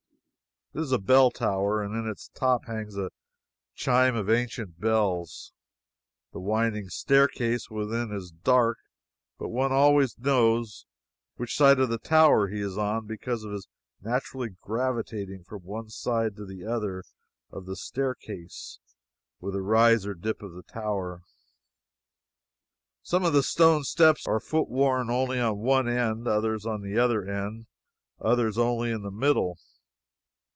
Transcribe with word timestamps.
It 0.73 0.79
is 0.79 0.93
a 0.93 0.99
bell 0.99 1.31
tower, 1.31 1.83
and 1.83 1.93
in 1.93 2.09
its 2.09 2.29
top 2.29 2.63
hangs 2.63 2.95
a 2.97 3.09
chime 3.75 4.15
of 4.15 4.29
ancient 4.29 4.79
bells. 4.79 5.51
The 6.31 6.39
winding 6.39 6.87
staircase 6.87 7.69
within 7.69 8.13
is 8.13 8.31
dark, 8.31 8.77
but 9.37 9.49
one 9.49 9.73
always 9.73 10.17
knows 10.17 10.85
which 11.35 11.57
side 11.57 11.77
of 11.79 11.89
the 11.89 11.97
tower 11.97 12.47
he 12.47 12.61
is 12.61 12.77
on 12.77 13.05
because 13.05 13.43
of 13.43 13.51
his 13.51 13.67
naturally 14.01 14.55
gravitating 14.61 15.43
from 15.43 15.63
one 15.63 15.89
side 15.89 16.37
to 16.37 16.45
the 16.45 16.65
other 16.65 17.03
of 17.51 17.65
the 17.65 17.75
staircase 17.75 18.79
with 19.41 19.55
the 19.55 19.61
rise 19.61 20.05
or 20.05 20.13
dip 20.13 20.41
of 20.41 20.53
the 20.53 20.63
tower. 20.63 21.23
Some 23.03 23.25
of 23.25 23.33
the 23.33 23.43
stone 23.43 23.83
steps 23.83 24.25
are 24.25 24.39
foot 24.39 24.69
worn 24.69 25.09
only 25.09 25.37
on 25.37 25.57
one 25.57 25.89
end; 25.89 26.29
others 26.29 26.65
only 26.65 26.75
on 26.75 26.81
the 26.93 26.97
other 26.97 27.27
end; 27.29 27.65
others 28.21 28.57
only 28.57 28.89
in 28.89 29.01
the 29.01 29.11
middle. 29.11 29.57